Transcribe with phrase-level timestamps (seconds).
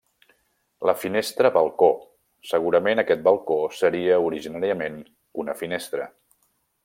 [0.89, 1.89] La finestra-balcó,
[2.53, 4.99] segurament aquest balcó seria originàriament
[5.45, 6.11] una finestra.